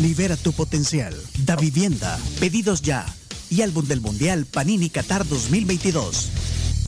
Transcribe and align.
libera 0.00 0.36
tu 0.36 0.52
potencial, 0.52 1.14
Da 1.44 1.56
Vivienda, 1.56 2.18
pedidos 2.40 2.82
ya 2.82 3.06
y 3.50 3.62
álbum 3.62 3.86
del 3.86 4.00
Mundial 4.00 4.46
Panini 4.46 4.90
Qatar 4.90 5.26
2022. 5.26 6.30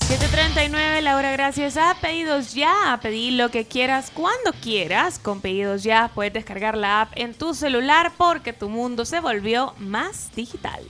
739, 0.09 1.03
Laura, 1.03 1.33
gracias 1.33 1.77
a 1.77 1.97
Pedidos 2.01 2.55
Ya. 2.55 2.93
A 2.93 3.01
pedir 3.01 3.33
lo 3.35 3.51
que 3.51 3.67
quieras 3.67 4.11
cuando 4.15 4.53
quieras. 4.63 5.19
Con 5.19 5.41
Pedidos 5.41 5.83
Ya 5.83 6.11
puedes 6.15 6.33
descargar 6.33 6.77
la 6.77 7.03
app 7.03 7.13
en 7.17 7.35
tu 7.35 7.55
celular 7.55 8.13
porque 8.17 8.53
tu 8.53 8.69
mundo 8.69 9.05
se 9.05 9.19
volvió 9.21 9.75
más 9.79 10.31
digital. 10.37 10.81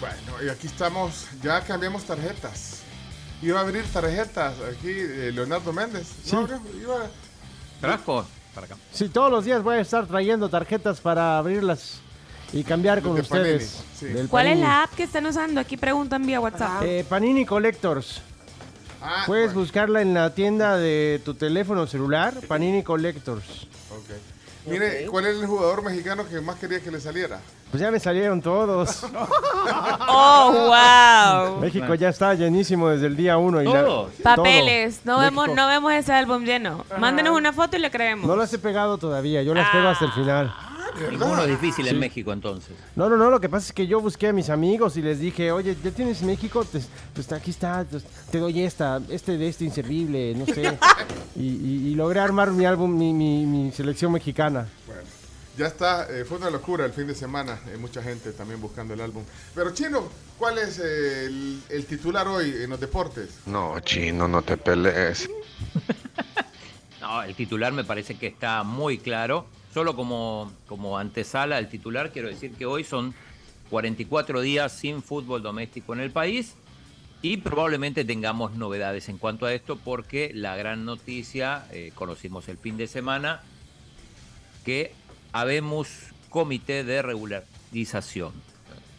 Bueno, 0.00 0.44
y 0.44 0.50
aquí 0.50 0.66
estamos, 0.66 1.24
ya 1.42 1.62
cambiamos 1.62 2.04
tarjetas. 2.04 2.80
Iba 3.42 3.60
a 3.60 3.62
abrir 3.62 3.84
tarjetas 3.84 4.54
aquí 4.70 4.90
eh, 4.90 5.30
Leonardo 5.34 5.72
Méndez. 5.72 6.06
Sí. 6.24 6.32
No, 6.36 6.46
iba- 6.80 7.10
para 8.56 8.66
acá. 8.66 8.76
Sí, 8.92 9.08
todos 9.10 9.30
los 9.30 9.44
días 9.44 9.62
voy 9.62 9.76
a 9.76 9.80
estar 9.80 10.06
trayendo 10.06 10.48
tarjetas 10.48 11.00
para 11.00 11.38
abrirlas 11.38 11.98
y 12.52 12.64
cambiar 12.64 13.02
con 13.02 13.14
De 13.14 13.20
ustedes. 13.20 13.74
Panini, 13.74 13.96
sí. 13.98 14.06
del 14.06 14.28
¿Cuál 14.28 14.46
es 14.48 14.58
la 14.58 14.82
app 14.84 14.94
que 14.94 15.02
están 15.04 15.26
usando? 15.26 15.60
Aquí 15.60 15.76
preguntan 15.76 16.26
vía 16.26 16.40
WhatsApp. 16.40 16.82
Eh, 16.82 17.04
Panini 17.08 17.44
Collectors. 17.44 18.22
Ah, 19.02 19.24
Puedes 19.26 19.48
bueno, 19.48 19.60
buscarla 19.60 20.00
en 20.02 20.14
la 20.14 20.34
tienda 20.34 20.76
de 20.78 21.20
tu 21.24 21.34
teléfono 21.34 21.86
celular, 21.86 22.34
Panini 22.48 22.82
Collectors. 22.82 23.44
ok. 23.90 24.10
Mire, 24.66 25.06
¿cuál 25.06 25.26
es 25.26 25.36
el 25.36 25.46
jugador 25.46 25.82
mexicano 25.82 26.26
que 26.28 26.40
más 26.40 26.56
quería 26.56 26.80
que 26.80 26.90
le 26.90 27.00
saliera? 27.00 27.38
Pues 27.70 27.80
ya 27.80 27.90
me 27.90 28.00
salieron 28.00 28.40
todos. 28.42 29.04
¡Oh, 30.08 30.68
wow! 30.68 31.60
México 31.60 31.94
ya 31.94 32.08
está 32.08 32.34
llenísimo 32.34 32.88
desde 32.88 33.06
el 33.06 33.16
día 33.16 33.38
uno. 33.38 33.62
Y 33.62 33.66
la-. 33.66 34.06
Papeles, 34.22 35.00
no 35.04 35.18
vemos, 35.18 35.48
no 35.54 35.68
vemos 35.68 35.92
ese 35.92 36.12
álbum 36.12 36.44
lleno. 36.44 36.84
Mándenos 36.98 37.36
una 37.36 37.52
foto 37.52 37.76
y 37.76 37.80
le 37.80 37.90
creemos. 37.90 38.26
No 38.26 38.36
las 38.36 38.52
he 38.52 38.58
pegado 38.58 38.98
todavía, 38.98 39.42
yo 39.42 39.54
las 39.54 39.70
pego 39.70 39.88
hasta 39.88 40.06
el 40.06 40.12
final. 40.12 40.54
Ninguno 41.10 41.42
es 41.44 41.48
difícil 41.60 41.86
en 41.88 41.98
México 41.98 42.32
entonces. 42.32 42.74
No, 42.94 43.08
no, 43.08 43.16
no, 43.16 43.30
lo 43.30 43.40
que 43.40 43.48
pasa 43.48 43.66
es 43.66 43.72
que 43.72 43.86
yo 43.86 44.00
busqué 44.00 44.28
a 44.28 44.32
mis 44.32 44.50
amigos 44.50 44.96
y 44.96 45.02
les 45.02 45.18
dije, 45.20 45.52
oye, 45.52 45.76
¿ya 45.82 45.90
tienes 45.90 46.22
México? 46.22 46.64
Pues, 46.70 46.88
pues 47.14 47.30
aquí 47.32 47.50
está, 47.50 47.84
pues, 47.90 48.04
te 48.30 48.38
doy 48.38 48.62
esta, 48.62 49.00
este 49.08 49.36
de 49.38 49.48
este 49.48 49.64
inservible, 49.64 50.34
no 50.34 50.46
sé. 50.46 50.78
y, 51.36 51.42
y- 51.46 51.88
y 51.88 51.94
logré 51.94 52.20
armar 52.20 52.50
mi 52.52 52.64
álbum, 52.64 52.96
mi, 52.96 53.12
mi- 53.12 53.46
mi 53.46 53.72
selección 53.72 54.12
mexicana. 54.12 54.68
Bueno, 54.86 55.02
ya 55.58 55.66
está, 55.66 56.06
eh, 56.10 56.24
fue 56.24 56.38
una 56.38 56.50
locura 56.50 56.84
el 56.84 56.92
fin 56.92 57.06
de 57.06 57.14
semana, 57.14 57.58
eh, 57.72 57.76
mucha 57.78 58.02
gente 58.02 58.32
también 58.32 58.60
buscando 58.60 58.94
el 58.94 59.00
álbum. 59.00 59.22
Pero 59.54 59.70
Chino, 59.72 60.08
¿cuál 60.38 60.58
es 60.58 60.78
eh, 60.78 61.26
el, 61.26 61.60
el 61.68 61.86
titular 61.86 62.26
hoy 62.28 62.54
en 62.62 62.70
los 62.70 62.80
deportes? 62.80 63.30
No, 63.46 63.78
chino, 63.80 64.28
no 64.28 64.42
te 64.42 64.56
pelees. 64.56 65.28
No, 67.00 67.22
el 67.22 67.34
titular 67.36 67.72
me 67.72 67.84
parece 67.84 68.16
que 68.16 68.26
está 68.26 68.62
muy 68.64 68.98
claro. 68.98 69.46
Solo 69.76 69.94
como, 69.94 70.50
como 70.66 70.96
antesala 70.96 71.58
al 71.58 71.68
titular, 71.68 72.10
quiero 72.10 72.28
decir 72.28 72.52
que 72.52 72.64
hoy 72.64 72.82
son 72.82 73.12
44 73.68 74.40
días 74.40 74.72
sin 74.72 75.02
fútbol 75.02 75.42
doméstico 75.42 75.92
en 75.92 76.00
el 76.00 76.10
país 76.10 76.54
y 77.20 77.36
probablemente 77.36 78.02
tengamos 78.06 78.54
novedades 78.54 79.10
en 79.10 79.18
cuanto 79.18 79.44
a 79.44 79.52
esto 79.52 79.76
porque 79.76 80.30
la 80.32 80.56
gran 80.56 80.86
noticia, 80.86 81.66
eh, 81.72 81.92
conocimos 81.94 82.48
el 82.48 82.56
fin 82.56 82.78
de 82.78 82.86
semana, 82.86 83.42
que 84.64 84.94
habemos 85.32 85.90
comité 86.30 86.82
de 86.82 87.02
regularización. 87.02 88.32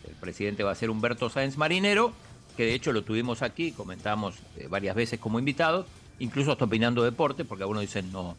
El 0.08 0.14
presidente 0.14 0.62
va 0.62 0.74
a 0.74 0.76
ser 0.76 0.92
Humberto 0.92 1.32
Sáenz 1.32 1.58
Marinero, 1.58 2.14
que 2.56 2.66
de 2.66 2.76
hecho 2.76 2.92
lo 2.92 3.02
tuvimos 3.02 3.42
aquí, 3.42 3.72
comentamos 3.72 4.36
eh, 4.58 4.68
varias 4.70 4.96
veces 4.96 5.20
como 5.20 5.40
invitado, 5.40 5.88
incluso 6.20 6.52
hasta 6.52 6.66
opinando 6.66 7.04
deporte, 7.04 7.46
porque 7.46 7.64
algunos 7.64 7.82
dicen 7.82 8.12
no, 8.12 8.38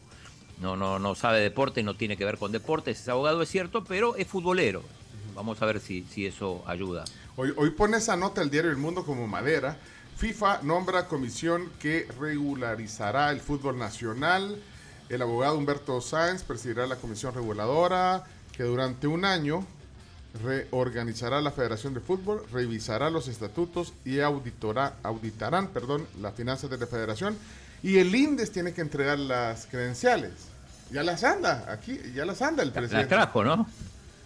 no, 0.59 0.75
no, 0.75 0.99
no 0.99 1.15
sabe 1.15 1.39
deporte, 1.39 1.83
no 1.83 1.95
tiene 1.95 2.17
que 2.17 2.25
ver 2.25 2.37
con 2.37 2.51
deportes, 2.51 2.99
es 2.99 3.09
abogado, 3.09 3.41
es 3.41 3.49
cierto, 3.49 3.83
pero 3.83 4.15
es 4.15 4.27
futbolero. 4.27 4.83
Vamos 5.35 5.61
a 5.61 5.65
ver 5.65 5.79
si, 5.79 6.03
si 6.03 6.25
eso 6.25 6.63
ayuda. 6.67 7.05
Hoy, 7.37 7.53
hoy 7.55 7.69
pone 7.69 7.97
esa 7.97 8.17
nota 8.17 8.41
el 8.41 8.49
diario 8.49 8.71
El 8.71 8.77
Mundo 8.77 9.05
como 9.05 9.27
madera. 9.27 9.77
FIFA 10.17 10.63
nombra 10.63 11.07
comisión 11.07 11.71
que 11.79 12.07
regularizará 12.19 13.31
el 13.31 13.39
fútbol 13.39 13.77
nacional. 13.79 14.61
El 15.07 15.21
abogado 15.21 15.57
Humberto 15.57 16.01
Sáenz 16.01 16.43
presidirá 16.43 16.85
la 16.87 16.97
comisión 16.97 17.33
reguladora 17.33 18.25
que 18.51 18.63
durante 18.63 19.07
un 19.07 19.23
año 19.23 19.65
reorganizará 20.43 21.41
la 21.41 21.51
Federación 21.51 21.93
de 21.93 22.01
Fútbol, 22.01 22.43
revisará 22.51 23.09
los 23.09 23.29
estatutos 23.29 23.93
y 24.03 24.19
auditorá, 24.19 24.97
auditarán 25.03 25.69
perdón, 25.69 26.05
las 26.21 26.35
finanzas 26.35 26.69
de 26.69 26.77
la 26.77 26.85
federación. 26.85 27.37
Y 27.83 27.97
el 27.97 28.13
INDES 28.13 28.51
tiene 28.51 28.73
que 28.73 28.81
entregar 28.81 29.17
las 29.19 29.65
credenciales. 29.67 30.31
Ya 30.91 31.03
las 31.03 31.23
anda, 31.23 31.65
aquí, 31.71 31.99
ya 32.13 32.25
las 32.25 32.41
anda 32.41 32.63
el 32.63 32.71
presidente. 32.71 33.15
Las 33.15 33.23
trajo, 33.25 33.43
¿no? 33.43 33.67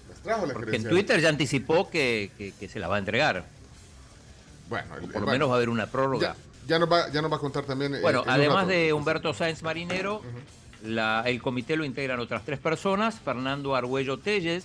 Las 0.10 0.20
trajo 0.22 0.46
las 0.46 0.54
Porque 0.54 0.76
en 0.76 0.84
credenciales. 0.84 0.90
Twitter 1.06 1.22
ya 1.22 1.30
anticipó 1.30 1.90
que, 1.90 2.32
que- 2.38 2.54
que 2.60 2.68
se 2.70 2.80
la 2.80 2.88
va 2.88 2.96
a 2.96 3.00
entregar. 3.00 3.44
Bueno, 4.70 4.96
el- 4.96 5.10
Por 5.10 5.22
lo 5.22 5.28
menos 5.28 5.50
va 5.50 5.54
a 5.54 5.58
haber 5.58 5.70
una 5.70 5.88
prórroga. 5.88 6.36
Ya, 6.66 6.68
ya 6.68 6.80
nos 6.80 6.92
va, 6.92 7.12
ya 7.12 7.22
nos 7.22 7.32
va 7.32 7.36
a 7.36 7.40
contar 7.40 7.66
también. 7.66 7.96
eh, 7.96 8.00
Bueno, 8.02 8.24
en 8.24 8.30
además 8.30 8.68
de 8.68 8.94
Humberto 8.94 9.34
Sáenz 9.34 9.62
Marinero, 9.62 10.22
la- 10.84 11.24
el 11.26 11.42
comité 11.42 11.76
lo 11.76 11.84
integran 11.86 12.20
otras 12.20 12.44
tres 12.46 12.60
personas, 12.60 13.20
Fernando 13.20 13.76
Argüello 13.76 14.18
Telles, 14.20 14.64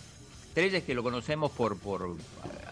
Que 0.59 0.93
lo 0.93 1.05
conocemos 1.05 1.53
por, 1.53 1.79
por 1.79 2.17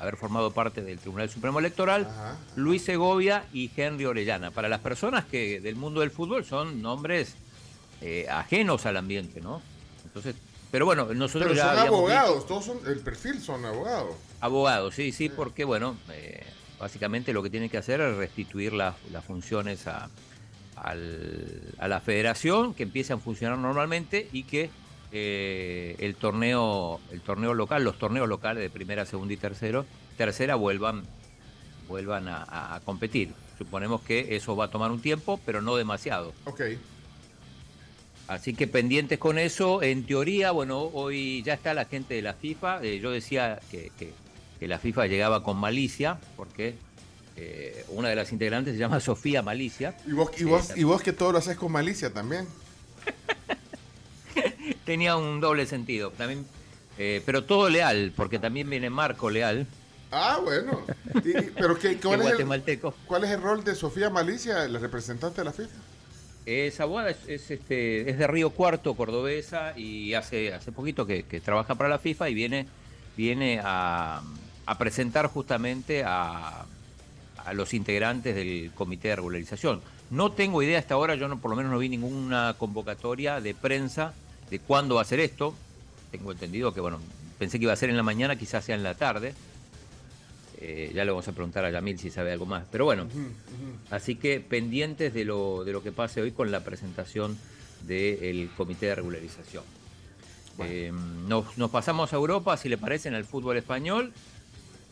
haber 0.00 0.16
formado 0.16 0.50
parte 0.50 0.82
del 0.82 0.98
Tribunal 0.98 1.30
Supremo 1.30 1.60
Electoral, 1.60 2.04
Ajá. 2.10 2.36
Luis 2.56 2.82
Segovia 2.82 3.44
y 3.52 3.70
Henry 3.76 4.06
Orellana. 4.06 4.50
Para 4.50 4.69
las 4.69 4.80
personas 4.80 5.24
que 5.24 5.60
del 5.60 5.76
mundo 5.76 6.00
del 6.00 6.10
fútbol 6.10 6.44
son 6.44 6.82
nombres 6.82 7.34
eh, 8.00 8.26
ajenos 8.28 8.86
al 8.86 8.97
ambiente, 8.97 9.41
¿no? 9.41 9.62
Entonces, 10.04 10.34
pero 10.72 10.84
bueno, 10.84 11.04
nosotros 11.14 11.52
Pero 11.52 11.54
ya 11.64 11.76
son 11.76 11.86
abogados, 11.86 12.47
todos 12.48 12.64
son, 12.64 12.78
el 12.88 12.98
perfil 12.98 13.41
son 13.41 13.64
abogados. 13.64 14.16
Abogados, 14.41 14.92
sí, 14.97 15.12
sí, 15.12 15.28
porque 15.28 15.62
bueno, 15.64 15.97
eh, 16.10 16.44
básicamente 16.80 17.32
lo 17.32 17.41
que 17.41 17.50
tienen 17.50 17.70
que 17.70 17.78
hacer 17.78 18.00
es 18.00 18.16
restituir 18.16 18.72
las, 18.72 18.97
las 19.12 19.24
funciones 19.24 19.86
a, 19.86 20.10
al- 20.74 21.72
a 21.78 21.86
la 21.86 22.00
federación, 22.00 22.74
que 22.74 22.82
empiecen 22.82 23.18
a 23.18 23.20
funcionar 23.20 23.56
normalmente 23.58 24.28
y 24.32 24.42
que 24.42 24.70
eh, 25.12 25.96
el 25.98 26.14
torneo, 26.16 27.00
el 27.12 27.20
torneo 27.20 27.54
local, 27.54 27.84
los 27.84 27.98
torneos 27.98 28.28
locales 28.28 28.62
de 28.62 28.70
primera, 28.70 29.06
segunda 29.06 29.34
y 29.34 29.36
tercero, 29.36 29.86
tercera 30.16 30.54
vuelvan, 30.54 31.02
vuelvan 31.88 32.28
a, 32.28 32.74
a- 32.76 32.80
competir. 32.80 33.32
Suponemos 33.58 34.02
que 34.02 34.36
eso 34.36 34.54
va 34.56 34.66
a 34.66 34.70
tomar 34.70 34.90
un 34.90 35.00
tiempo, 35.00 35.40
pero 35.46 35.62
no 35.62 35.76
demasiado. 35.76 36.32
Ok. 36.44 36.60
Así 38.28 38.54
que 38.54 38.66
pendientes 38.66 39.18
con 39.18 39.38
eso. 39.38 39.82
En 39.82 40.04
teoría, 40.04 40.50
bueno, 40.50 40.80
hoy 40.92 41.42
ya 41.44 41.54
está 41.54 41.72
la 41.74 41.84
gente 41.84 42.14
de 42.14 42.22
la 42.22 42.34
FIFA. 42.34 42.82
Eh, 42.82 42.98
yo 43.00 43.10
decía 43.10 43.60
que, 43.70 43.90
que- 43.98 44.12
que 44.58 44.66
la 44.68 44.78
FIFA 44.78 45.06
llegaba 45.06 45.42
con 45.42 45.58
malicia, 45.58 46.18
porque 46.36 46.74
eh, 47.36 47.84
una 47.90 48.08
de 48.08 48.16
las 48.16 48.32
integrantes 48.32 48.72
se 48.74 48.78
llama 48.80 49.00
Sofía 49.00 49.42
Malicia. 49.42 49.94
Y 50.06 50.12
vos, 50.12 50.30
y, 50.38 50.44
vos, 50.44 50.72
y 50.76 50.82
vos 50.84 51.02
que 51.02 51.12
todo 51.12 51.32
lo 51.32 51.38
haces 51.38 51.56
con 51.56 51.70
malicia 51.70 52.12
también. 52.12 52.46
Tenía 54.86 55.16
un 55.16 55.41
doble 55.41 55.66
sentido. 55.66 56.10
También, 56.12 56.47
eh, 56.97 57.20
pero 57.26 57.44
todo 57.44 57.69
leal, 57.69 58.12
porque 58.16 58.38
también 58.38 58.71
viene 58.71 58.88
Marco 58.88 59.28
Leal, 59.28 59.66
Ah, 60.12 60.38
bueno. 60.42 60.83
Y- 61.24 61.50
pero 61.50 61.77
¿qué, 61.77 61.97
cuál, 62.03 62.21
es 62.21 62.27
el, 62.27 62.33
guatemalteco. 62.33 62.94
cuál 63.06 63.24
es 63.24 63.30
el 63.33 63.42
rol 63.42 63.65
de 63.65 63.74
Sofía 63.74 64.09
Malicia, 64.09 64.66
la 64.68 64.78
representante 64.78 65.41
de 65.41 65.44
la 65.44 65.53
FIFA? 65.53 65.74
Es 66.47 66.78
abogada, 66.78 67.10
es, 67.10 67.16
es, 67.27 67.50
este, 67.50 68.09
es 68.09 68.16
de 68.16 68.27
Río 68.28 68.50
Cuarto, 68.50 68.94
cordobesa, 68.94 69.77
y 69.77 70.15
hace, 70.15 70.54
hace 70.54 70.71
poquito 70.71 71.04
que, 71.06 71.24
que 71.24 71.41
trabaja 71.41 71.74
para 71.74 71.88
la 71.91 71.98
FIFA 71.98 72.30
y 72.30 72.34
viene, 72.34 72.68
viene 73.16 73.60
a, 73.62 74.22
a 74.65 74.78
presentar 74.78 75.27
justamente 75.27 76.04
a, 76.04 76.65
a 77.44 77.53
los 77.53 77.74
integrantes 77.74 78.36
del 78.36 78.71
comité 78.77 79.09
de 79.09 79.16
regularización. 79.16 79.83
No 80.10 80.30
tengo 80.30 80.62
idea 80.62 80.78
hasta 80.78 80.94
ahora, 80.94 81.16
yo 81.16 81.27
no, 81.27 81.41
por 81.41 81.50
lo 81.50 81.56
menos 81.56 81.72
no 81.72 81.78
vi 81.78 81.88
ninguna 81.88 82.54
convocatoria 82.56 83.41
de 83.41 83.54
prensa 83.56 84.15
de 84.51 84.59
cuándo 84.59 84.97
va 84.97 85.03
a 85.03 85.04
ser 85.04 85.21
esto. 85.21 85.54
Tengo 86.10 86.33
entendido 86.33 86.72
que, 86.72 86.81
bueno, 86.81 86.98
pensé 87.39 87.59
que 87.59 87.65
iba 87.65 87.72
a 87.72 87.77
ser 87.77 87.91
en 87.91 87.97
la 87.97 88.03
mañana, 88.03 88.37
quizás 88.37 88.65
sea 88.65 88.75
en 88.75 88.83
la 88.83 88.95
tarde. 88.95 89.34
Eh, 90.59 90.91
ya 90.95 91.04
le 91.04 91.10
vamos 91.10 91.28
a 91.28 91.33
preguntar 91.33 91.65
a 91.65 91.71
Yamil 91.71 91.98
si 91.98 92.10
sabe 92.10 92.33
algo 92.33 92.47
más. 92.47 92.65
Pero 92.71 92.84
bueno, 92.87 93.07
así 93.91 94.16
que 94.16 94.41
pendientes 94.41 95.13
de 95.13 95.25
lo, 95.25 95.65
de 95.65 95.72
lo 95.72 95.83
que 95.83 95.93
pase 95.93 96.22
hoy 96.22 96.33
con 96.33 96.51
la 96.51 96.60
presentación 96.65 97.37
del 97.83 98.51
comité 98.57 98.87
de 98.87 98.95
regularización. 98.95 99.65
Eh, 100.60 100.91
nos, 101.28 101.59
nos 101.59 101.71
pasamos 101.71 102.13
a 102.13 102.16
Europa, 102.16 102.57
si 102.57 102.71
le 102.71 102.78
parece, 102.78 103.09
en 103.09 103.15
el 103.15 103.25
fútbol 103.25 103.59
español. 103.59 104.13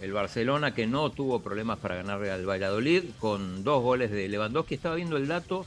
El 0.00 0.12
Barcelona 0.12 0.74
que 0.74 0.86
no 0.86 1.10
tuvo 1.10 1.40
problemas 1.40 1.78
para 1.78 1.94
ganarle 1.94 2.30
al 2.30 2.46
Valladolid 2.46 3.04
con 3.18 3.64
dos 3.64 3.82
goles 3.82 4.10
de 4.10 4.28
Lewandowski. 4.28 4.74
Estaba 4.74 4.96
viendo 4.96 5.16
el 5.16 5.28
dato. 5.28 5.64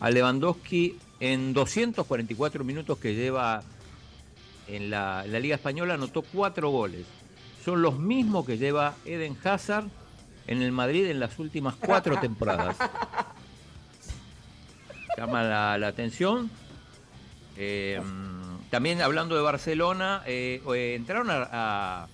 A 0.00 0.10
Lewandowski 0.10 0.98
en 1.20 1.52
244 1.54 2.64
minutos 2.64 2.98
que 2.98 3.14
lleva 3.14 3.62
en 4.68 4.90
la, 4.90 5.22
en 5.24 5.32
la 5.32 5.40
Liga 5.40 5.54
Española 5.56 5.94
anotó 5.94 6.22
cuatro 6.22 6.70
goles. 6.70 7.06
Son 7.64 7.80
los 7.82 7.98
mismos 7.98 8.44
que 8.44 8.58
lleva 8.58 8.94
Eden 9.04 9.36
Hazard 9.44 9.86
en 10.46 10.62
el 10.62 10.72
Madrid 10.72 11.06
en 11.06 11.20
las 11.20 11.38
últimas 11.38 11.74
cuatro 11.76 12.18
temporadas. 12.20 12.76
Llama 15.16 15.42
la, 15.42 15.78
la 15.78 15.88
atención. 15.88 16.50
Eh, 17.56 18.00
también 18.70 19.00
hablando 19.00 19.36
de 19.36 19.42
Barcelona, 19.42 20.22
eh, 20.26 20.60
eh, 20.74 20.94
entraron 20.96 21.30
a, 21.30 21.48
a- 21.52 22.08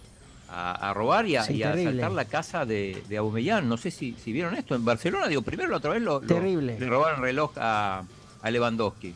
a- 0.52 0.90
a 0.90 0.94
robar 0.94 1.26
y 1.26 1.36
a, 1.36 1.44
Sí, 1.44 1.54
y 1.54 1.62
a 1.62 1.68
terrible. 1.70 1.90
asaltar 1.90 2.12
la 2.12 2.24
casa 2.24 2.66
de, 2.66 3.02
de 3.08 3.16
Aubameyang. 3.16 3.68
No 3.68 3.76
sé 3.76 3.90
si, 3.90 4.14
si 4.22 4.32
vieron 4.32 4.54
esto. 4.54 4.74
En 4.74 4.84
Barcelona, 4.84 5.28
digo, 5.28 5.42
primero 5.42 5.68
la 5.70 5.76
otra 5.76 5.90
vez 5.92 6.02
lo, 6.02 6.20
lo- 6.20 6.26
Terrible. 6.26 6.78
le 6.78 6.86
robaron 6.88 7.22
reloj 7.22 7.52
a, 7.56 8.02
a 8.42 8.50
Lewandowski. 8.50 9.14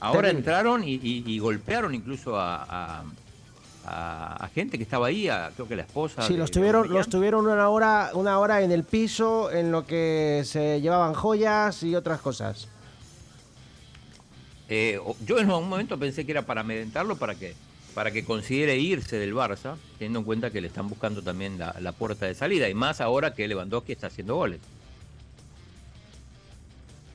Ahora 0.00 0.22
Terrible. 0.28 0.38
entraron 0.38 0.84
y, 0.84 0.94
y- 0.94 1.24
y 1.26 1.38
golpearon 1.38 1.94
incluso 1.94 2.38
a, 2.38 3.02
gente 4.54 4.78
que 4.78 4.84
estaba 4.84 5.08
ahí, 5.08 5.28
creo 5.56 5.68
que 5.68 5.76
la 5.76 5.82
esposa. 5.82 6.22
Sí, 6.22 6.32
de- 6.34 6.38
los 6.38 6.50
tuvieron, 6.50 6.90
los 6.92 7.08
tuvieron 7.08 7.46
una 7.46 7.68
hora, 7.68 8.10
una 8.14 8.38
hora 8.38 8.62
en 8.62 8.72
el 8.72 8.84
piso 8.84 9.50
en 9.50 9.70
lo 9.72 9.86
que 9.86 10.42
se 10.46 10.80
llevaban 10.80 11.12
joyas 11.14 11.82
y 11.82 11.94
otras 11.94 12.20
cosas. 12.20 12.68
Eh, 14.68 14.98
yo 15.26 15.38
en 15.38 15.50
un 15.50 15.68
momento 15.68 15.98
pensé 15.98 16.24
que 16.24 16.32
era 16.32 16.42
para 16.42 16.62
amedrentarlo 16.62 17.16
para 17.16 17.34
que, 17.34 17.54
para 17.94 18.10
que 18.10 18.24
considere 18.24 18.76
irse 18.78 19.16
del 19.18 19.34
Barça, 19.34 19.76
teniendo 19.98 20.18
en 20.20 20.24
cuenta 20.24 20.50
que 20.50 20.60
le 20.60 20.66
están 20.66 20.88
buscando 20.88 21.22
también 21.22 21.58
la, 21.58 21.74
la 21.80 21.92
puerta 21.92 22.26
de 22.26 22.34
salida, 22.34 22.68
y 22.68 22.74
más 22.74 23.00
ahora 23.00 23.34
que 23.34 23.46
Lewandowski 23.46 23.92
está 23.92 24.08
haciendo 24.08 24.34
goles. 24.36 24.60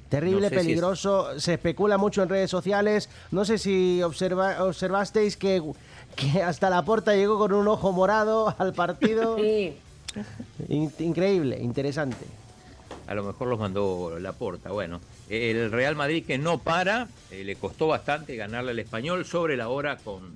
Terrible, 0.10 0.42
No 0.42 0.50
sé 0.50 0.50
si 0.50 0.56
es- 0.56 0.62
peligroso, 0.66 1.40
se 1.40 1.54
especula 1.54 1.98
mucho 1.98 2.24
en 2.24 2.30
redes 2.30 2.50
sociales. 2.50 3.10
No 3.32 3.46
sé 3.46 3.58
si 3.60 4.02
observa- 4.02 4.64
observasteis 4.64 5.38
que, 5.38 5.62
que 6.16 6.42
hasta 6.42 6.70
la 6.72 6.84
puerta 6.84 7.14
llegó 7.16 7.38
con 7.38 7.54
un 7.54 7.68
ojo 7.68 7.92
morado 7.92 8.56
al 8.58 8.74
partido. 8.74 9.38
Sí, 9.50 9.74
In- 10.70 10.92
increíble, 10.98 11.60
interesante. 11.62 12.26
A 13.06 13.14
lo 13.14 13.24
mejor 13.24 13.48
los 13.48 13.60
mandó 13.60 14.18
la 14.20 14.34
puerta. 14.34 14.72
Bueno, 14.72 15.00
el 15.30 15.72
Real 15.72 15.96
Madrid 15.96 16.26
que 16.26 16.40
no 16.40 16.58
para, 16.58 17.08
eh, 17.30 17.44
le 17.44 17.56
costó 17.56 17.86
bastante 17.88 18.36
ganarle 18.36 18.72
al 18.72 18.80
español 18.80 19.24
sobre 19.26 19.56
la 19.56 19.70
hora 19.70 19.98
con, 19.98 20.34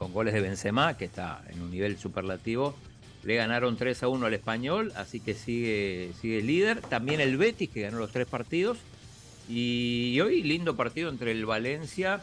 con 0.00 0.14
goles 0.14 0.32
de 0.32 0.40
Benzema, 0.40 0.96
que 0.96 1.04
está 1.04 1.42
en 1.50 1.60
un 1.60 1.70
nivel 1.70 1.98
superlativo. 1.98 2.74
Le 3.22 3.34
ganaron 3.34 3.76
3 3.76 4.02
a 4.02 4.08
1 4.08 4.26
al 4.26 4.32
español, 4.32 4.94
así 4.96 5.20
que 5.20 5.34
sigue, 5.34 6.12
sigue 6.18 6.40
líder. 6.40 6.80
También 6.80 7.20
el 7.20 7.36
Betis, 7.36 7.68
que 7.68 7.82
ganó 7.82 7.98
los 7.98 8.10
tres 8.10 8.26
partidos. 8.26 8.78
Y 9.46 10.18
hoy 10.22 10.42
lindo 10.42 10.74
partido 10.74 11.10
entre 11.10 11.32
el 11.32 11.44
Valencia, 11.44 12.22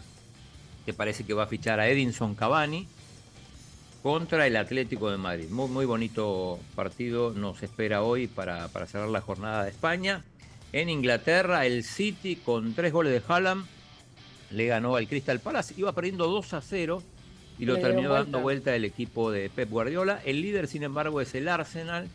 que 0.87 0.93
parece 0.93 1.23
que 1.23 1.35
va 1.35 1.43
a 1.43 1.47
fichar 1.47 1.79
a 1.79 1.87
Edinson 1.87 2.33
Cavani, 2.33 2.87
contra 4.01 4.47
el 4.47 4.55
Atlético 4.55 5.11
de 5.11 5.17
Madrid. 5.17 5.47
Muy, 5.51 5.69
muy 5.69 5.85
bonito 5.85 6.59
partido 6.75 7.31
nos 7.35 7.61
espera 7.61 8.01
hoy 8.01 8.25
para, 8.25 8.69
para 8.69 8.87
cerrar 8.87 9.09
la 9.09 9.21
jornada 9.21 9.65
de 9.65 9.69
España. 9.69 10.23
En 10.73 10.89
Inglaterra, 10.89 11.67
el 11.67 11.83
City 11.83 12.37
con 12.37 12.73
tres 12.73 12.91
goles 12.91 13.13
de 13.13 13.21
Haaland 13.31 13.67
le 14.49 14.65
ganó 14.65 14.95
al 14.95 15.07
Crystal 15.07 15.39
Palace. 15.39 15.75
Iba 15.77 15.93
perdiendo 15.93 16.25
2 16.25 16.53
a 16.55 16.61
0 16.61 17.03
y 17.59 17.65
lo 17.65 17.77
terminó 17.77 18.09
vuelta. 18.09 18.23
dando 18.23 18.39
vuelta 18.41 18.75
el 18.75 18.85
equipo 18.85 19.31
de 19.31 19.49
Pep 19.49 19.69
Guardiola. 19.69 20.21
El 20.25 20.41
líder, 20.41 20.67
sin 20.67 20.83
embargo, 20.83 21.21
es 21.21 21.33
el 21.35 21.47
Arsenal, 21.47 22.07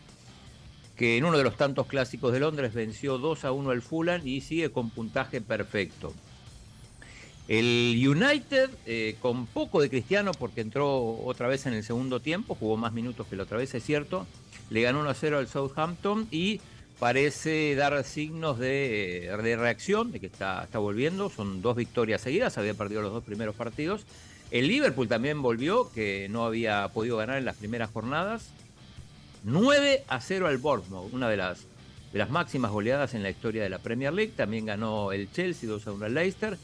que 0.97 1.17
en 1.17 1.25
uno 1.25 1.39
de 1.39 1.45
los 1.45 1.57
tantos 1.57 1.87
clásicos 1.87 2.33
de 2.33 2.41
Londres 2.41 2.75
venció 2.75 3.19
2 3.19 3.45
a 3.45 3.53
1 3.53 3.71
al 3.71 3.83
Fulham 3.83 4.21
y 4.25 4.41
sigue 4.41 4.71
con 4.71 4.91
puntaje 4.91 5.41
perfecto. 5.41 6.13
El 7.49 8.01
United, 8.07 8.71
eh, 8.87 9.17
con 9.21 9.47
poco 9.47 9.81
de 9.81 9.91
Cristiano, 9.91 10.31
porque 10.33 10.61
entró 10.61 11.19
otra 11.25 11.49
vez 11.49 11.67
en 11.67 11.75
el 11.75 11.83
segundo 11.83 12.21
tiempo, 12.21 12.55
jugó 12.55 12.77
más 12.77 12.93
minutos 12.93 13.27
que 13.27 13.37
la 13.37 13.43
otra 13.43 13.59
vez, 13.59 13.75
es 13.75 13.83
cierto, 13.83 14.27
le 14.71 14.83
ganó 14.83 15.01
1 15.01 15.11
a 15.11 15.15
0 15.15 15.39
al 15.39 15.49
Southampton 15.49 16.29
y 16.31 16.61
parece 16.99 17.75
dar 17.75 18.05
signos 18.05 18.61
de, 18.61 19.37
de 19.43 19.57
reacción, 19.57 20.13
de 20.13 20.21
que 20.21 20.27
está, 20.27 20.63
está 20.63 20.79
volviendo. 20.79 21.31
Son 21.31 21.61
dos 21.61 21.75
victorias 21.75 22.21
seguidas, 22.21 22.57
había 22.59 22.75
perdido 22.75 23.03
los 23.03 23.13
dos 23.13 23.25
primeros 23.25 23.57
partidos. 23.57 24.07
El 24.53 24.69
Liverpool 24.69 25.09
también 25.09 25.41
volvió, 25.41 25.91
que 25.93 26.29
no 26.29 26.45
había 26.45 26.87
podido 26.89 27.17
ganar 27.17 27.39
en 27.39 27.47
las 27.47 27.57
primeras 27.57 27.91
jornadas. 27.91 28.51
9 29.45 30.05
a 30.07 30.21
0 30.21 30.47
al 30.47 30.59
Bournemouth, 30.59 31.11
una 31.15 31.31
de 31.31 31.39
las, 31.39 31.65
las 32.13 32.29
máximas 32.29 32.71
goleadas 32.71 33.15
en 33.15 33.23
la 33.23 33.31
historia 33.31 33.63
de 33.63 33.71
la 33.71 33.79
Premier 33.79 34.13
League. 34.13 34.35
También 34.37 34.67
ganó 34.67 35.11
el 35.11 35.33
Chelsea 35.33 35.67
2 35.67 35.87
a 35.87 35.93
1 35.93 36.05
al 36.05 36.15
Leicester. 36.15 36.59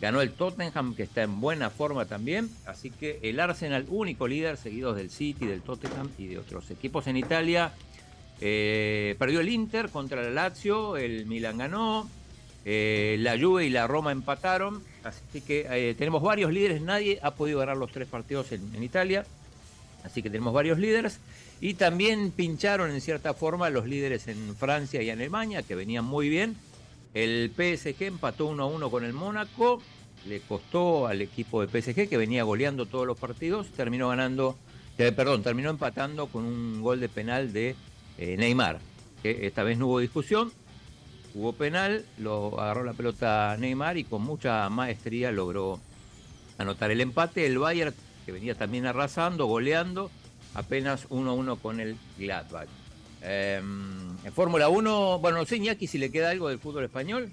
Ganó 0.00 0.20
el 0.20 0.30
Tottenham, 0.30 0.94
que 0.94 1.02
está 1.02 1.24
en 1.24 1.40
buena 1.40 1.68
forma 1.68 2.04
también. 2.04 2.48
Así 2.64 2.90
que 2.90 3.18
el 3.24 3.40
Arsenal, 3.40 3.86
único 3.88 4.28
líder, 4.28 4.56
seguidos 4.56 4.94
del 4.94 5.10
City, 5.10 5.44
del 5.44 5.62
Tottenham 5.62 6.10
y 6.18 6.28
de 6.28 6.38
otros 6.38 6.70
equipos 6.70 7.08
en 7.08 7.16
Italia. 7.16 7.72
Eh, 8.40 9.16
perdió 9.18 9.40
el 9.40 9.48
Inter 9.48 9.88
contra 9.88 10.22
el 10.24 10.32
Lazio, 10.36 10.96
el 10.96 11.26
Milan 11.26 11.58
ganó, 11.58 12.08
eh, 12.64 13.16
la 13.18 13.38
Juve 13.38 13.66
y 13.66 13.70
la 13.70 13.86
Roma 13.86 14.12
empataron. 14.12 14.82
Así 15.04 15.40
que 15.40 15.66
eh, 15.68 15.94
tenemos 15.94 16.22
varios 16.22 16.52
líderes. 16.52 16.80
Nadie 16.80 17.18
ha 17.22 17.34
podido 17.34 17.58
ganar 17.58 17.76
los 17.76 17.90
tres 17.90 18.08
partidos 18.08 18.52
en, 18.52 18.82
Italia. 18.82 19.24
Así 20.04 20.22
que 20.22 20.30
tenemos 20.30 20.52
varios 20.52 20.78
líderes. 20.78 21.18
Y 21.60 21.74
también 21.74 22.30
pincharon 22.32 22.90
en 22.90 23.00
cierta 23.00 23.34
forma 23.34 23.70
los 23.70 23.86
líderes 23.86 24.26
en 24.28 24.56
Francia 24.56 25.00
y 25.02 25.10
Alemania, 25.10 25.62
que 25.62 25.74
venían 25.74 26.04
muy 26.04 26.28
bien. 26.28 26.56
El 27.14 27.52
PSG 27.54 28.04
empató 28.04 28.46
1 28.46 28.62
a 28.62 28.66
1 28.66 28.90
con 28.90 29.04
el 29.04 29.12
Mónaco. 29.12 29.82
Le 30.26 30.40
costó 30.40 31.06
al 31.08 31.20
equipo 31.20 31.64
de 31.64 31.82
PSG, 31.82 32.08
que 32.08 32.16
venía 32.16 32.44
goleando 32.44 32.86
todos 32.86 33.06
los 33.06 33.18
partidos. 33.18 33.68
Terminó 33.72 34.08
ganando, 34.08 34.56
eh, 34.98 35.12
perdón, 35.12 35.42
terminó 35.42 35.70
empatando 35.70 36.28
con 36.28 36.44
un 36.44 36.80
gol 36.80 37.00
de 37.00 37.08
penal 37.08 37.52
de 37.52 37.74
Neymar. 38.18 38.78
Que 39.22 39.46
esta 39.46 39.62
vez 39.62 39.78
no 39.78 39.86
hubo 39.86 39.98
discusión. 40.00 40.52
Hubo 41.34 41.52
penal, 41.52 42.04
lo 42.18 42.60
agarró 42.60 42.84
la 42.84 42.92
pelota 42.92 43.56
Neymar 43.58 43.96
y 43.96 44.04
con 44.04 44.22
mucha 44.22 44.68
maestría 44.68 45.32
logró 45.32 45.80
anotar 46.58 46.90
el 46.90 47.00
empate. 47.00 47.46
El 47.46 47.58
Bayern, 47.58 47.94
que 48.26 48.32
venía 48.32 48.54
también 48.54 48.86
arrasando, 48.86 49.46
goleando, 49.46 50.10
apenas 50.54 51.08
1-1 51.08 51.58
con 51.58 51.80
el 51.80 51.96
Gladbach. 52.18 52.68
Eh, 53.22 53.60
en 53.60 54.32
Fórmula 54.32 54.68
1, 54.68 55.18
bueno, 55.20 55.38
no 55.38 55.46
sé, 55.46 55.56
Iñaki, 55.56 55.86
si 55.86 55.98
le 55.98 56.10
queda 56.10 56.30
algo 56.30 56.48
del 56.48 56.58
fútbol 56.58 56.84
español. 56.84 57.30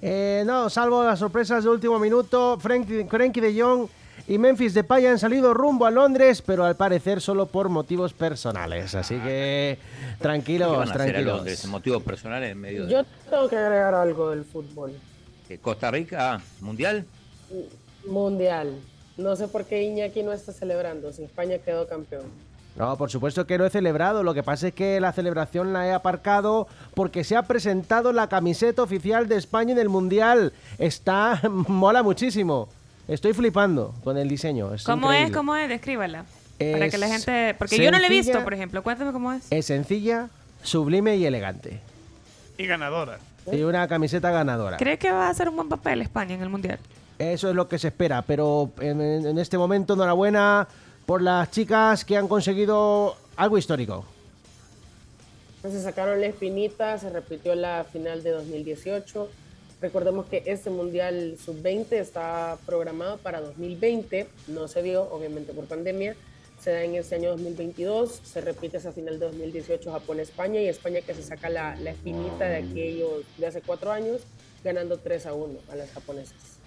Eh, 0.00 0.44
no, 0.46 0.70
salvo 0.70 1.04
las 1.04 1.18
sorpresas 1.18 1.64
de 1.64 1.70
último 1.70 1.98
minuto, 1.98 2.58
Frankie, 2.58 3.40
de 3.40 3.60
Jong 3.60 3.88
y 4.26 4.38
Memphis 4.38 4.74
Depay 4.74 5.06
han 5.06 5.18
salido 5.18 5.54
rumbo 5.54 5.86
a 5.86 5.90
Londres, 5.90 6.42
pero 6.42 6.64
al 6.64 6.76
parecer 6.76 7.20
solo 7.20 7.46
por 7.46 7.68
motivos 7.68 8.12
personales. 8.12 8.94
Así 8.94 9.14
que 9.16 9.78
¿Qué 9.78 9.78
tranquilos, 10.18 10.70
van 10.70 10.80
a 10.80 10.82
hacer 10.90 11.00
a 11.00 11.04
tranquilos. 11.04 11.36
Londres? 11.36 11.66
Motivo 11.66 12.00
personal 12.00 12.42
en 12.44 12.58
medio 12.58 12.86
de 12.86 12.92
yo 12.92 13.04
tengo 13.30 13.48
que 13.48 13.56
agregar 13.56 13.94
algo 13.94 14.30
del 14.30 14.44
fútbol 14.44 14.92
Costa 15.62 15.90
Rica, 15.90 16.34
ah, 16.34 16.40
Mundial. 16.60 17.06
mundial. 18.06 18.74
No 19.16 19.34
sé 19.34 19.48
por 19.48 19.64
qué 19.64 19.82
Iñaki 19.82 20.22
no 20.22 20.32
está 20.32 20.52
celebrando 20.52 21.12
si 21.12 21.24
España 21.24 21.58
quedó 21.58 21.88
campeón. 21.88 22.26
No, 22.76 22.96
por 22.96 23.10
supuesto 23.10 23.46
que 23.46 23.58
no 23.58 23.66
he 23.66 23.70
celebrado. 23.70 24.22
Lo 24.22 24.34
que 24.34 24.44
pasa 24.44 24.68
es 24.68 24.74
que 24.74 25.00
la 25.00 25.12
celebración 25.12 25.72
la 25.72 25.88
he 25.88 25.92
aparcado 25.92 26.68
porque 26.94 27.24
se 27.24 27.34
ha 27.34 27.42
presentado 27.42 28.12
la 28.12 28.28
camiseta 28.28 28.82
oficial 28.82 29.26
de 29.26 29.36
España 29.36 29.72
en 29.72 29.78
el 29.78 29.88
Mundial. 29.88 30.52
Está, 30.78 31.40
mola 31.48 32.04
muchísimo. 32.04 32.68
Estoy 33.08 33.32
flipando 33.32 33.94
con 34.04 34.16
el 34.18 34.28
diseño. 34.28 34.72
Es 34.74 34.84
¿Cómo 34.84 35.10
es? 35.10 35.16
increíble. 35.18 35.36
¿Cómo 35.36 35.56
es? 35.56 35.68
Descríbala. 35.68 36.24
Para 36.58 36.86
Es 36.86 36.92
que 36.92 36.98
la 36.98 37.08
gente... 37.08 37.54
Porque 37.58 37.78
yo 37.82 37.90
no 37.90 37.98
la 37.98 38.06
he 38.06 38.10
visto, 38.10 38.24
sencilla. 38.26 38.44
por 38.44 38.54
ejemplo. 38.54 38.82
Cuéntame 38.82 39.12
cómo 39.12 39.32
es. 39.32 39.46
Es 39.50 39.66
sencilla, 39.66 40.28
sublime 40.62 41.16
y 41.16 41.24
elegante. 41.24 41.80
Y 42.58 42.66
ganadora. 42.66 43.18
Y 43.50 43.62
una 43.62 43.88
camiseta 43.88 44.30
ganadora. 44.30 44.76
¿Cree 44.76 44.98
que 44.98 45.10
va 45.10 45.28
a 45.28 45.30
hacer 45.30 45.48
un 45.48 45.56
buen 45.56 45.68
papel 45.68 46.02
España 46.02 46.34
en 46.34 46.42
el 46.42 46.48
Mundial? 46.50 46.78
Eso 47.18 47.48
es 47.48 47.54
lo 47.54 47.66
que 47.68 47.78
se 47.78 47.88
espera, 47.88 48.22
pero 48.22 48.70
en, 48.80 49.00
en- 49.00 49.26
en 49.26 49.38
este 49.38 49.56
momento 49.56 49.94
enhorabuena 49.94 50.68
por 51.06 51.22
las 51.22 51.50
chicas 51.50 52.04
que 52.04 52.16
han 52.16 52.28
conseguido 52.28 53.16
algo 53.36 53.56
histórico. 53.56 54.04
Se 55.62 55.82
sacaron 55.82 56.20
la 56.20 56.26
espinita, 56.26 56.98
se 56.98 57.10
repitió 57.10 57.54
la 57.54 57.84
final 57.90 58.22
de 58.22 58.30
2018. 58.30 59.28
Recordemos 59.80 60.26
que 60.26 60.42
este 60.46 60.70
Mundial 60.70 61.36
Sub-20 61.38 61.92
está 61.92 62.58
programado 62.66 63.18
para 63.18 63.40
2020, 63.40 64.28
no 64.48 64.66
se 64.66 64.82
dio, 64.82 65.04
obviamente 65.04 65.52
por 65.52 65.66
pandemia. 65.66 66.16
Se 66.60 66.72
da 66.72 66.82
en 66.82 66.96
este 66.96 67.14
año 67.14 67.30
2022, 67.30 68.20
se 68.24 68.40
repite 68.40 68.78
esa 68.78 68.90
final 68.90 69.20
de 69.20 69.26
2018 69.26 69.92
Japón-España 69.92 70.60
y 70.60 70.66
España 70.66 71.00
que 71.02 71.14
se 71.14 71.22
saca 71.22 71.48
la, 71.48 71.76
la 71.76 71.90
espinita 71.90 72.48
de 72.48 72.56
aquellos 72.56 73.22
de 73.36 73.46
hace 73.46 73.62
cuatro 73.62 73.92
años, 73.92 74.22
ganando 74.64 74.98
3 74.98 75.26
a 75.26 75.34
1 75.34 75.60
a 75.70 75.76
las 75.76 75.92
japonesas. 75.92 76.58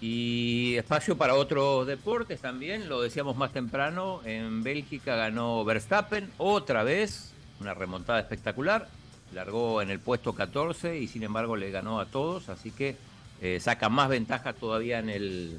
Y 0.00 0.76
espacio 0.76 1.18
para 1.18 1.34
otros 1.34 1.88
deportes 1.88 2.40
también, 2.40 2.88
lo 2.88 3.02
decíamos 3.02 3.36
más 3.36 3.52
temprano, 3.52 4.20
en 4.24 4.62
Bélgica 4.62 5.16
ganó 5.16 5.64
Verstappen 5.64 6.30
otra 6.38 6.84
vez, 6.84 7.32
una 7.60 7.74
remontada 7.74 8.20
espectacular, 8.20 8.88
largó 9.32 9.82
en 9.82 9.90
el 9.90 10.00
puesto 10.00 10.34
14 10.34 10.98
y 10.98 11.08
sin 11.08 11.22
embargo 11.22 11.56
le 11.56 11.70
ganó 11.70 12.00
a 12.00 12.06
todos, 12.06 12.48
así 12.48 12.70
que 12.70 12.96
eh, 13.40 13.58
saca 13.60 13.88
más 13.88 14.08
ventaja 14.08 14.52
todavía 14.52 14.98
en 14.98 15.08
el, 15.08 15.58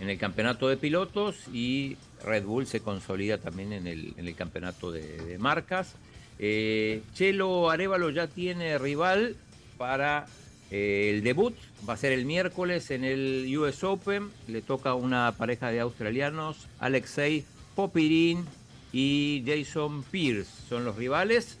en 0.00 0.08
el 0.08 0.18
campeonato 0.18 0.68
de 0.68 0.76
pilotos 0.76 1.46
y 1.52 1.96
Red 2.24 2.44
Bull 2.44 2.66
se 2.66 2.80
consolida 2.80 3.38
también 3.38 3.72
en 3.72 3.86
el, 3.86 4.14
en 4.16 4.26
el 4.26 4.34
campeonato 4.34 4.90
de, 4.90 5.36
marcas. 5.38 5.94
Eh, 6.38 7.02
Chelo 7.14 7.70
Arevalo 7.70 8.10
ya 8.10 8.26
tiene 8.26 8.78
rival 8.78 9.36
para 9.76 10.26
eh, 10.70 11.12
el 11.14 11.22
debut, 11.22 11.54
va 11.88 11.94
a 11.94 11.96
ser 11.96 12.12
el 12.12 12.24
miércoles 12.24 12.90
en 12.90 13.04
el 13.04 13.46
US 13.58 13.84
Open, 13.84 14.30
le 14.48 14.62
toca 14.62 14.94
una 14.94 15.32
pareja 15.36 15.70
de 15.70 15.80
australianos, 15.80 16.66
Alexei 16.78 17.44
Popirin 17.74 18.44
y 18.92 19.44
Jason 19.46 20.02
Pierce 20.04 20.50
son 20.68 20.84
los 20.84 20.96
rivales. 20.96 21.58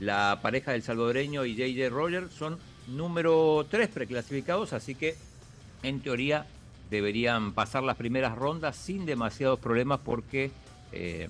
La 0.00 0.40
pareja 0.42 0.72
del 0.72 0.82
salvadoreño 0.82 1.44
y 1.44 1.54
JJ 1.54 1.90
Rogers 1.90 2.32
son 2.32 2.58
número 2.88 3.66
3 3.70 3.88
preclasificados, 3.88 4.72
así 4.72 4.94
que 4.94 5.14
en 5.82 6.00
teoría 6.00 6.46
deberían 6.90 7.52
pasar 7.52 7.82
las 7.82 7.96
primeras 7.96 8.36
rondas 8.36 8.76
sin 8.76 9.06
demasiados 9.06 9.58
problemas 9.60 10.00
porque 10.04 10.50
eh, 10.92 11.28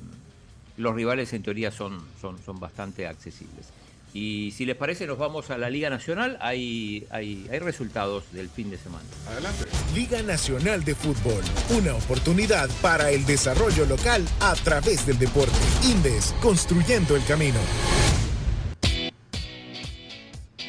los 0.76 0.94
rivales 0.94 1.32
en 1.32 1.42
teoría 1.42 1.70
son, 1.70 2.00
son, 2.20 2.38
son 2.42 2.58
bastante 2.58 3.06
accesibles. 3.06 3.66
Y 4.12 4.52
si 4.56 4.66
les 4.66 4.76
parece, 4.76 5.06
nos 5.06 5.18
vamos 5.18 5.50
a 5.50 5.58
la 5.58 5.70
Liga 5.70 5.88
Nacional. 5.88 6.36
Hay, 6.40 7.06
hay, 7.10 7.46
hay 7.50 7.58
resultados 7.60 8.24
del 8.32 8.48
fin 8.48 8.70
de 8.70 8.76
semana. 8.76 9.04
Adelante. 9.28 9.64
Liga 9.94 10.20
Nacional 10.22 10.84
de 10.84 10.96
Fútbol, 10.96 11.44
una 11.78 11.94
oportunidad 11.94 12.68
para 12.82 13.10
el 13.10 13.24
desarrollo 13.24 13.86
local 13.86 14.26
a 14.40 14.54
través 14.56 15.06
del 15.06 15.18
deporte. 15.18 15.56
Indes, 15.84 16.34
construyendo 16.40 17.14
el 17.14 17.24
camino. 17.24 17.60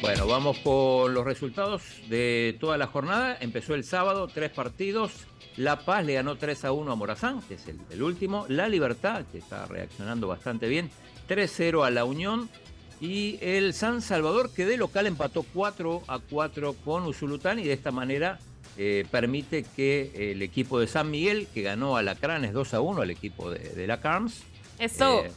Bueno, 0.02 0.26
vamos 0.26 0.58
con 0.58 1.14
los 1.14 1.24
resultados 1.24 1.82
de 2.08 2.56
toda 2.58 2.76
la 2.76 2.88
jornada. 2.88 3.38
Empezó 3.40 3.74
el 3.74 3.84
sábado, 3.84 4.26
tres 4.26 4.50
partidos. 4.50 5.12
La 5.56 5.78
Paz 5.84 6.04
le 6.04 6.14
ganó 6.14 6.36
3 6.36 6.64
a 6.64 6.72
1 6.72 6.90
a 6.90 6.96
Morazán, 6.96 7.40
que 7.42 7.54
es 7.54 7.68
el, 7.68 7.78
el 7.90 8.02
último. 8.02 8.44
La 8.48 8.68
Libertad, 8.68 9.24
que 9.30 9.38
está 9.38 9.66
reaccionando 9.66 10.26
bastante 10.26 10.66
bien, 10.66 10.90
3-0 11.28 11.86
a 11.86 11.90
la 11.90 12.04
Unión. 12.04 12.48
Y 13.00 13.38
el 13.42 13.74
San 13.74 14.02
Salvador, 14.02 14.50
que 14.52 14.64
de 14.66 14.76
local 14.76 15.06
empató 15.06 15.44
4 15.54 16.02
a 16.08 16.18
4 16.18 16.74
con 16.84 17.04
Usulután 17.04 17.58
y 17.60 17.64
de 17.64 17.72
esta 17.72 17.90
manera 17.92 18.38
eh, 18.76 19.04
permite 19.10 19.64
que 19.76 20.32
el 20.32 20.42
equipo 20.42 20.80
de 20.80 20.86
San 20.88 21.10
Miguel, 21.10 21.46
que 21.54 21.62
ganó 21.62 21.96
a 21.96 22.02
Lacranes 22.02 22.52
2 22.52 22.74
a 22.74 22.80
1 22.80 23.02
al 23.02 23.10
equipo 23.10 23.50
de, 23.50 23.58
de 23.70 23.86
la 23.86 24.00
Carms, 24.00 24.42
Eso. 24.78 25.24
eh, 25.24 25.32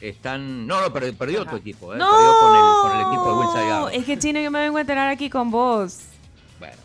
están. 0.00 0.66
No, 0.66 0.80
no, 0.80 0.92
perdió, 0.92 1.14
perdió 1.14 1.44
tu 1.46 1.56
equipo, 1.56 1.94
eh, 1.94 1.98
¡No! 1.98 2.10
perdió 2.10 2.32
con 2.40 2.56
el, 2.56 2.62
con 2.82 2.92
el 2.96 3.06
equipo 3.06 3.40
de 3.40 3.46
Salgado. 3.52 3.88
Es 3.90 4.04
que 4.04 4.18
Chino, 4.18 4.40
yo 4.40 4.50
me 4.50 4.60
vengo 4.60 4.78
a 4.78 4.80
enterar 4.80 5.08
aquí 5.10 5.28
con 5.30 5.50
vos. 5.50 6.00
Bueno. 6.58 6.76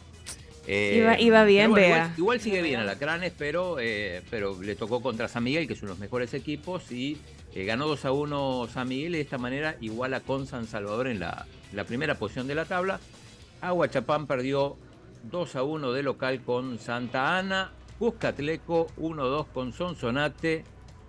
Iba- 0.68 1.20
iba 1.20 1.44
bien, 1.44 1.72
bueno, 1.72 1.86
vea. 1.88 1.98
Igual, 1.98 2.14
igual 2.18 2.42
sigue 2.42 2.62
bien 2.62 2.80
a 2.80 2.84
Lacranes, 2.84 3.32
pero, 3.38 3.78
eh, 3.80 4.24
pero 4.30 4.62
le 4.62 4.76
tocó 4.76 5.02
contra 5.02 5.28
San 5.28 5.44
Miguel, 5.44 5.68
que 5.68 5.74
es 5.74 5.80
uno 5.82 5.90
de 5.90 5.94
los 5.94 6.00
mejores 6.00 6.34
equipos, 6.34 6.92
y 6.92 7.18
eh, 7.54 7.66
ganó 7.66 7.88
2 7.88 8.04
a 8.06 8.12
1 8.12 8.68
San 8.74 8.88
Miguel 8.88 9.14
y 9.14 9.18
de 9.20 9.22
esta 9.24 9.38
manera 9.38 9.76
iguala 9.82 10.20
con 10.22 10.48
San 10.48 10.66
Salvador 10.68 11.08
en 11.08 11.20
la, 11.20 11.46
la 11.72 11.84
primera 11.84 12.16
posición 12.16 12.48
de 12.48 12.56
la 12.56 12.66
tabla. 12.66 13.00
Aguachapán 13.62 14.28
perdió 14.28 14.76
2 15.32 15.56
a 15.56 15.64
1 15.64 15.92
de 15.94 16.04
local 16.04 16.42
con 16.44 16.80
Santa 16.80 17.38
Ana, 17.38 17.72
Cuscatleco 18.00 18.88
1-2 18.98 19.46
con 19.54 19.72
Sonsonate 19.72 20.64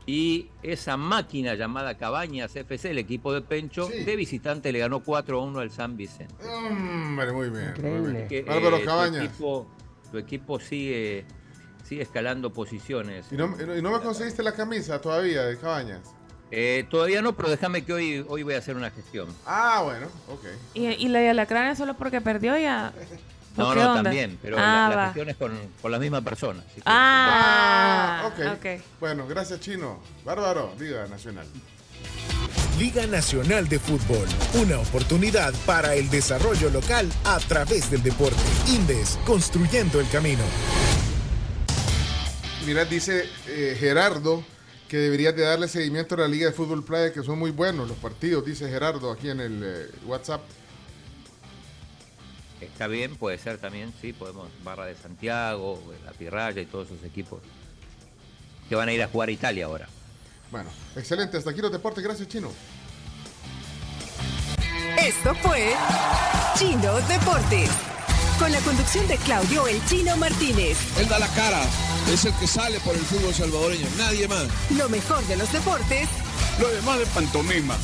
y 0.07 0.49
esa 0.63 0.97
máquina 0.97 1.55
llamada 1.55 1.97
Cabañas 1.97 2.55
FC, 2.55 2.91
el 2.91 2.99
equipo 2.99 3.33
de 3.33 3.43
Pencho, 3.43 3.89
de 3.89 4.17
visitante 4.17 4.71
le 4.71 4.79
ganó 4.79 5.01
4 5.01 5.41
a 5.41 5.45
1 5.45 5.59
al 5.59 5.71
San 5.73 5.97
Vicente. 5.97 6.35
Hombre, 6.47 7.33
muy 7.33 7.51
bien. 7.51 7.75
Muy 7.83 8.13
bien. 8.13 8.29
Que, 8.29 8.45
Álvaro 8.49 8.77
eh, 8.77 8.81
tu 8.81 8.87
Cabañas. 8.87 9.25
equipo, 9.25 9.67
tu 10.13 10.19
equipo 10.19 10.61
sigue, 10.61 11.25
sigue 11.83 12.03
escalando 12.03 12.53
posiciones. 12.53 13.27
¿Y 13.33 13.37
no, 13.37 13.57
y 13.77 13.83
no 13.83 13.91
me 13.91 14.01
conseguiste 14.01 14.45
la 14.45 14.53
camisa 14.53 15.01
todavía 15.01 15.43
de 15.43 15.59
Cabañas? 15.59 16.01
Eh, 16.53 16.87
todavía 16.89 17.23
no, 17.23 17.37
pero 17.37 17.51
déjame 17.51 17.85
que 17.85 17.93
hoy, 17.93 18.25
hoy 18.29 18.45
voy 18.45 18.55
a 18.55 18.59
hacer 18.59 18.77
una 18.77 18.93
gestión. 18.93 19.27
Ah, 19.45 19.83
bueno, 19.85 20.07
ok. 20.29 20.45
Y, 20.75 20.87
y 20.87 21.09
la 21.09 21.19
de 21.19 21.31
Alacrán 21.31 21.67
es 21.67 21.79
solo 21.79 21.95
porque 21.95 22.21
perdió 22.21 22.57
ya. 22.57 22.93
¿O 23.57 23.63
No, 23.63 23.75
no, 23.75 23.81
onda? 23.91 24.03
también, 24.03 24.39
pero 24.43 24.57
Ah, 24.59 24.61
la, 24.61 24.89
la 24.91 24.97
va. 24.97 25.05
gestión 25.07 25.29
es 25.31 25.37
con, 25.37 25.53
con 25.81 25.91
la 25.93 25.99
misma 25.99 26.21
persona. 26.21 26.61
así 26.67 26.77
que- 26.77 26.83
Ah, 26.87 28.31
ok. 28.53 28.83
Bueno, 29.01 29.27
gracias, 29.27 29.61
Chino. 29.61 30.01
Bárbaro, 30.25 30.73
Liga 30.79 31.07
Nacional. 31.07 31.47
Liga 32.79 33.07
Nacional 33.07 33.69
de 33.69 33.79
Fútbol, 33.79 34.29
una 34.55 34.79
oportunidad 34.79 35.55
para 35.65 35.95
el 35.95 36.11
desarrollo 36.11 36.69
local 36.69 37.11
a 37.25 37.39
través 37.39 37.91
del 37.91 38.03
deporte. 38.03 38.37
Indes, 38.69 39.19
construyendo 39.25 39.99
el 39.99 40.09
camino. 40.11 40.43
Mira, 42.67 42.85
dice 42.85 43.29
eh, 43.49 43.77
Gerardo 43.79 44.43
que 44.89 44.99
deberías 44.99 45.35
de 45.35 45.43
darle 45.43 45.69
seguimiento 45.69 46.15
a 46.15 46.19
la 46.19 46.29
Liga 46.29 46.47
de 46.49 46.53
Fútbol 46.53 46.85
Playa, 46.85 47.13
que 47.13 47.23
son 47.23 47.39
muy 47.39 47.51
buenos 47.51 47.89
los 47.89 47.97
partidos, 47.97 48.45
dice 48.45 48.69
Gerardo 48.69 49.11
aquí 49.11 49.31
en 49.31 49.41
el 49.41 49.63
eh, 49.65 49.91
WhatsApp. 50.07 50.43
Está 52.61 52.87
bien, 52.87 53.17
puede 53.17 53.39
ser 53.39 53.59
también, 53.59 53.93
sí, 54.01 54.13
podemos, 54.13 54.49
Barra 54.65 54.87
de 54.87 54.95
Santiago, 54.95 55.83
la 56.05 56.13
Pirraya 56.13 56.61
y 56.63 56.67
todos 56.67 56.91
esos 56.91 57.05
equipos 57.05 57.41
que 58.69 58.75
van 58.75 58.89
a 58.89 58.93
ir 58.93 59.03
a 59.03 59.09
jugar 59.09 59.29
a 59.29 59.33
Italia 59.33 59.67
ahora. 59.67 59.89
Bueno, 60.51 60.71
excelente. 60.95 61.37
Hasta 61.37 61.51
aquí 61.51 61.61
los 61.61 61.73
deportes. 61.73 62.03
Gracias, 62.03 62.29
Chino. 62.29 62.51
Esto 64.99 65.35
fue 65.37 65.75
Chino 66.59 66.95
Deportes. 67.03 67.71
Con 68.39 68.53
la 68.53 68.61
conducción 68.61 69.07
de 69.09 69.17
Claudio 69.19 69.67
El 69.67 69.85
Chino 69.87 70.17
Martínez. 70.17 70.79
Él 70.99 71.09
da 71.09 71.19
la 71.19 71.29
cara, 71.29 71.63
es 72.13 72.25
el 72.25 72.35
que 72.35 72.47
sale 72.47 72.79
por 72.81 72.95
el 72.95 73.01
fútbol 73.01 73.33
salvadoreño, 73.33 73.87
nadie 73.97 74.29
más. 74.29 74.47
Lo 74.77 74.89
mejor 74.91 75.25
de 75.27 75.37
los 75.37 75.51
deportes 75.53 76.09
Lo 76.61 76.69
demás 76.69 76.99
de 76.99 77.07
pantomima. 77.07 77.77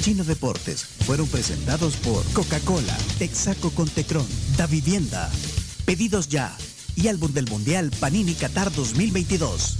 Chino 0.00 0.24
Deportes 0.24 0.86
fueron 1.04 1.26
presentados 1.26 1.96
por 1.96 2.24
Coca-Cola, 2.32 2.96
Texaco 3.18 3.70
con 3.70 3.86
Tecron, 3.88 4.26
Da 4.56 4.66
Vivienda, 4.66 5.30
Pedidos 5.84 6.28
Ya 6.28 6.56
y 6.96 7.08
Álbum 7.08 7.32
del 7.32 7.48
Mundial 7.50 7.90
Panini 8.00 8.34
Qatar 8.34 8.72
2022. 8.72 9.79